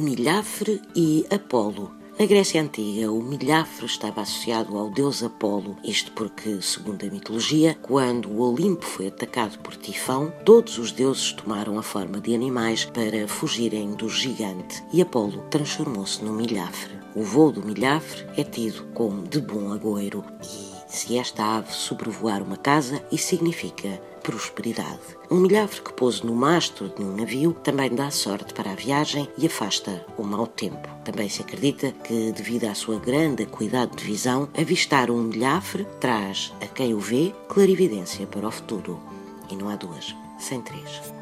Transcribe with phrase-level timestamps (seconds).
[0.00, 1.92] milhafre e Apolo.
[2.18, 7.76] Na Grécia Antiga, o milhafre estava associado ao deus Apolo, isto porque, segundo a mitologia,
[7.82, 12.84] quando o Olimpo foi atacado por Tifão, todos os deuses tomaram a forma de animais
[12.86, 16.94] para fugirem do gigante e Apolo transformou-se no milhafre.
[17.14, 22.42] O voo do milhafre é tido como de bom agouro e se esta ave sobrevoar
[22.42, 24.98] uma casa, isso significa prosperidade.
[25.30, 29.28] Um milhafre que pousa no mastro de um navio também dá sorte para a viagem
[29.38, 30.88] e afasta o mau tempo.
[31.04, 36.52] Também se acredita que, devido à sua grande acuidade de visão, avistar um milhafre traz
[36.60, 38.98] a quem o vê clarividência para o futuro.
[39.50, 41.15] E não há duas, sem três.